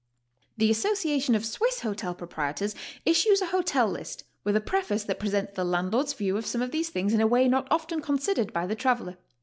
The 0.57 0.71
Association 0.71 1.35
of 1.35 1.43
Sw^iss 1.43 1.81
Hotel 1.81 2.15
Proprietors 2.15 2.73
issues 3.05 3.39
a 3.39 3.45
hotel 3.53 3.87
list, 3.87 4.23
with 4.43 4.55
a 4.55 4.59
preface 4.59 5.03
that 5.03 5.19
presents 5.19 5.53
the 5.55 5.63
landlord's 5.63 6.13
view 6.13 6.37
of 6.37 6.45
some 6.47 6.63
of 6.63 6.71
these 6.71 6.89
things 6.89 7.13
in 7.13 7.21
a 7.21 7.27
way 7.27 7.47
not 7.47 7.67
often 7.69 8.01
considered 8.01 8.51
by 8.51 8.65
the 8.65 8.73
traveler. 8.73 9.17